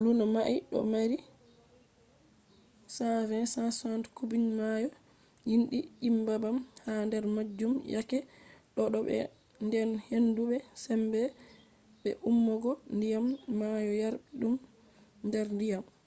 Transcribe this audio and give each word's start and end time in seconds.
luno 0.03 0.25
mai 0.35 0.53
do 0.71 0.77
maari 0.91 1.17
120-160 2.95 4.15
cubic 4.15 4.43
maayo 4.57 4.89
gimdi 5.47 5.77
je 6.01 6.07
nyebbam 6.23 6.57
ha 6.83 6.93
der 7.11 7.25
majum 7.35 7.73
yake 7.93 8.17
do’e 8.93 8.99
bo 9.05 9.27
den 9.71 9.89
hendu 10.07 10.41
be 10.49 10.57
sembe 10.83 11.21
be 12.01 12.09
ummugo 12.29 12.71
diyam 12.99 13.25
maayo 13.59 13.91
yarbi 14.01 14.25
dum 14.39 14.53
der 15.31 15.47
diyam 15.59 15.85